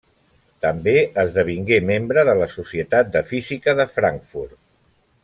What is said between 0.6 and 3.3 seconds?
També esdevingué membre de la Societat de